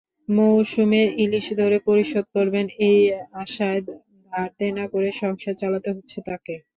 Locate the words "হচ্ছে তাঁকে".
5.95-6.55